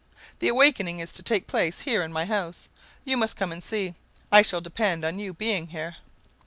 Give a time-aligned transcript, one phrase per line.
[0.39, 2.69] The awakening is to take place here in my house.
[3.05, 3.93] You must come and see.
[4.31, 5.97] I shall depend on your being here."